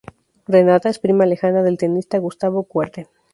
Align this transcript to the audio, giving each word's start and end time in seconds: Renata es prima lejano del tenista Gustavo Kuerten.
Renata 0.47 0.89
es 0.89 0.97
prima 0.97 1.27
lejano 1.27 1.61
del 1.61 1.77
tenista 1.77 2.17
Gustavo 2.17 2.63
Kuerten. 2.63 3.05